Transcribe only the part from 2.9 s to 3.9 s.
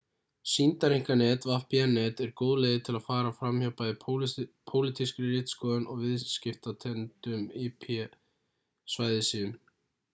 að fara fram hjá